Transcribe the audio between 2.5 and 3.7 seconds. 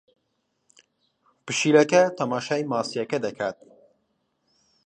ماسییەکە دەکات.